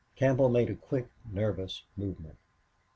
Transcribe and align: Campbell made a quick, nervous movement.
Campbell 0.15 0.49
made 0.49 0.71
a 0.71 0.75
quick, 0.75 1.09
nervous 1.31 1.83
movement. 1.95 2.39